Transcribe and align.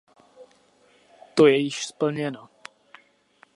To 1.35 1.47
je 1.47 1.57
již 1.57 1.85
splněno. 1.85 2.49